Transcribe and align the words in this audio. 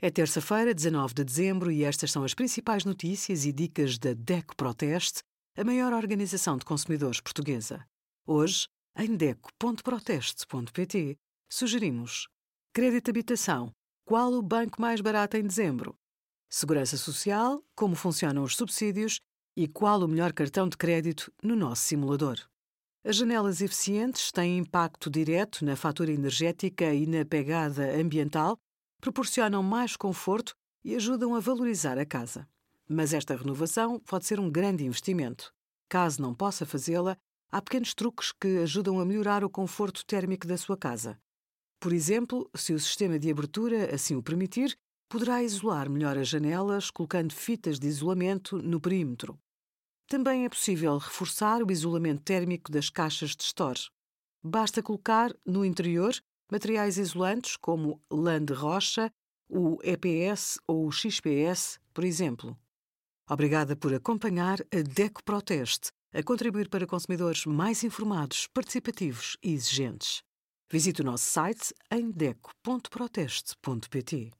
É 0.00 0.10
terça-feira, 0.10 0.74
19 0.74 1.14
de 1.14 1.24
dezembro, 1.24 1.70
e 1.70 1.84
estas 1.84 2.10
são 2.10 2.24
as 2.24 2.34
principais 2.34 2.84
notícias 2.84 3.46
e 3.46 3.52
dicas 3.52 3.96
da 3.96 4.12
DECO 4.12 4.56
Proteste, 4.56 5.22
a 5.56 5.64
maior 5.64 5.92
organização 5.92 6.58
de 6.58 6.64
consumidores 6.64 7.20
portuguesa. 7.20 7.86
Hoje, 8.26 8.66
em 8.98 9.16
DECO.proteste.pt, 9.16 11.16
sugerimos 11.48 12.28
Crédito 12.72 13.10
Habitação. 13.10 13.72
Qual 14.04 14.32
o 14.32 14.42
banco 14.42 14.80
mais 14.80 15.00
barato 15.00 15.36
em 15.36 15.46
dezembro? 15.46 15.96
Segurança 16.50 16.96
Social. 16.96 17.64
Como 17.74 17.94
funcionam 17.94 18.42
os 18.42 18.56
subsídios? 18.56 19.20
E 19.56 19.68
qual 19.68 20.00
o 20.00 20.08
melhor 20.08 20.32
cartão 20.32 20.68
de 20.68 20.76
crédito 20.76 21.32
no 21.42 21.54
nosso 21.54 21.82
simulador? 21.82 22.36
As 23.04 23.16
janelas 23.16 23.60
eficientes 23.60 24.32
têm 24.32 24.58
impacto 24.58 25.08
direto 25.08 25.64
na 25.64 25.76
fatura 25.76 26.10
energética 26.10 26.92
e 26.92 27.06
na 27.06 27.24
pegada 27.24 27.96
ambiental 27.96 28.58
proporcionam 29.04 29.62
mais 29.62 29.96
conforto 29.96 30.56
e 30.82 30.96
ajudam 30.96 31.34
a 31.34 31.40
valorizar 31.40 31.98
a 31.98 32.06
casa. 32.06 32.48
Mas 32.88 33.12
esta 33.12 33.36
renovação 33.36 34.00
pode 34.00 34.24
ser 34.24 34.40
um 34.40 34.50
grande 34.50 34.82
investimento. 34.82 35.52
Caso 35.90 36.22
não 36.22 36.34
possa 36.34 36.64
fazê-la, 36.64 37.14
há 37.52 37.60
pequenos 37.60 37.92
truques 37.92 38.32
que 38.32 38.62
ajudam 38.62 38.98
a 38.98 39.04
melhorar 39.04 39.44
o 39.44 39.50
conforto 39.50 40.06
térmico 40.06 40.46
da 40.46 40.56
sua 40.56 40.74
casa. 40.74 41.20
Por 41.78 41.92
exemplo, 41.92 42.48
se 42.54 42.72
o 42.72 42.80
sistema 42.80 43.18
de 43.18 43.30
abertura 43.30 43.94
assim 43.94 44.16
o 44.16 44.22
permitir, 44.22 44.74
poderá 45.06 45.42
isolar 45.42 45.90
melhor 45.90 46.16
as 46.16 46.28
janelas 46.28 46.90
colocando 46.90 47.34
fitas 47.34 47.78
de 47.78 47.86
isolamento 47.86 48.56
no 48.56 48.80
perímetro. 48.80 49.38
Também 50.08 50.46
é 50.46 50.48
possível 50.48 50.96
reforçar 50.96 51.62
o 51.62 51.70
isolamento 51.70 52.22
térmico 52.22 52.72
das 52.72 52.88
caixas 52.88 53.36
de 53.36 53.44
store. 53.44 53.80
Basta 54.42 54.82
colocar, 54.82 55.30
no 55.44 55.62
interior, 55.62 56.14
materiais 56.54 56.98
isolantes 56.98 57.56
como 57.56 58.00
lã 58.08 58.40
de 58.42 58.52
rocha, 58.52 59.10
o 59.48 59.78
EPS 59.82 60.60
ou 60.68 60.86
o 60.86 60.92
XPS, 60.92 61.80
por 61.92 62.04
exemplo. 62.04 62.56
Obrigada 63.28 63.74
por 63.74 63.92
acompanhar 63.92 64.60
a 64.72 64.82
DECO 64.82 65.24
Proteste, 65.24 65.90
a 66.12 66.22
contribuir 66.22 66.68
para 66.68 66.86
consumidores 66.86 67.44
mais 67.44 67.82
informados, 67.82 68.46
participativos 68.46 69.36
e 69.42 69.52
exigentes. 69.52 70.22
Visite 70.70 71.02
o 71.02 71.04
nosso 71.04 71.24
site 71.24 71.74
em 71.90 72.12
deco.proteste.pt. 72.12 74.32